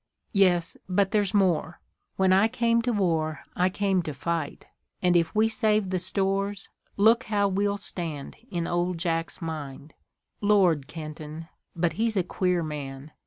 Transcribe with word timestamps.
"Yes, 0.33 0.77
but 0.89 1.11
there's 1.11 1.31
more. 1.35 1.79
When 2.15 2.33
I 2.33 2.47
came 2.47 2.81
to 2.81 2.91
war 2.91 3.41
I 3.55 3.69
came 3.69 4.01
to 4.01 4.15
fight. 4.15 4.65
And 4.99 5.15
if 5.15 5.35
we 5.35 5.47
save 5.47 5.91
the 5.91 5.99
stores 5.99 6.69
look 6.97 7.25
how 7.25 7.47
we'll 7.47 7.77
stand 7.77 8.35
in 8.49 8.65
Old 8.65 8.97
Jack's 8.97 9.43
mind. 9.43 9.93
Lord, 10.41 10.87
Kenton, 10.87 11.49
but 11.75 11.93
he's 12.01 12.17
a 12.17 12.23
queer 12.23 12.63
man! 12.63 13.11